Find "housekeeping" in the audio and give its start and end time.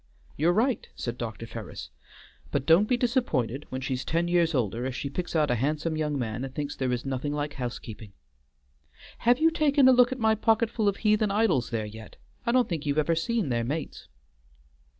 7.53-8.11